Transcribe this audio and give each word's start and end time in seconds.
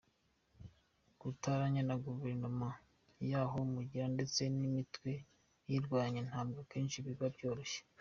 Gufatanya 1.21 1.81
na 1.89 1.95
Guverinoma 2.05 2.69
y’aho 3.29 3.57
mugiye 3.71 4.05
ndetse 4.15 4.41
n’imitwe 4.57 5.11
iyirwanya 5.69 6.21
ntabwo 6.29 6.57
akenshi 6.65 7.05
biba 7.07 7.27
byoroshye. 7.37 7.81